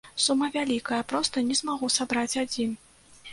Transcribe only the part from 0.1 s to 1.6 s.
Сума вялікая, проста не